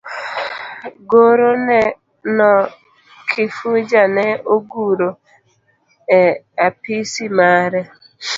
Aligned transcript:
Goro 1.09 1.49
no 2.37 2.51
Kifuja 3.29 4.03
ne 4.15 4.27
oguro 4.53 5.09
e 6.19 6.21
apisi 6.67 7.25
mare. 7.37 7.81